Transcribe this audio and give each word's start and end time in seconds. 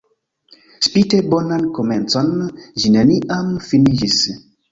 Spite 0.87 1.19
bonan 1.33 1.67
komencon, 1.79 2.33
ĝi 2.85 2.93
neniam 2.97 3.53
finiĝis. 3.69 4.19